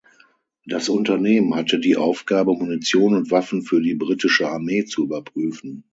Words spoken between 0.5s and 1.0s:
Das